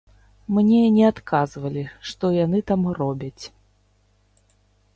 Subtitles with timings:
[0.57, 3.43] Мне не адказвалі, што яны там робяць.